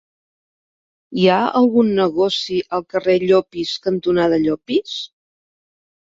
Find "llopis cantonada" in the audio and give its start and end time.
3.25-4.39